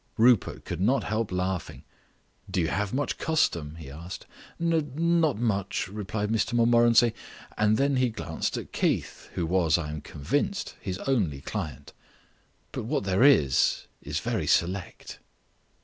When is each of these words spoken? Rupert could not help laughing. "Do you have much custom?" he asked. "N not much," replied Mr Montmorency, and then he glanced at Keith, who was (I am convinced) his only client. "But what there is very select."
Rupert 0.17 0.65
could 0.65 0.81
not 0.81 1.03
help 1.03 1.31
laughing. 1.31 1.83
"Do 2.49 2.59
you 2.59 2.69
have 2.69 2.91
much 2.91 3.19
custom?" 3.19 3.75
he 3.75 3.91
asked. 3.91 4.25
"N 4.59 4.83
not 4.95 5.37
much," 5.37 5.87
replied 5.89 6.31
Mr 6.31 6.53
Montmorency, 6.53 7.13
and 7.55 7.77
then 7.77 7.97
he 7.97 8.09
glanced 8.09 8.57
at 8.57 8.71
Keith, 8.71 9.29
who 9.35 9.45
was 9.45 9.77
(I 9.77 9.91
am 9.91 10.01
convinced) 10.01 10.75
his 10.81 10.97
only 11.05 11.41
client. 11.41 11.93
"But 12.71 12.85
what 12.85 13.03
there 13.03 13.21
is 13.21 13.83
very 14.03 14.47
select." 14.47 15.19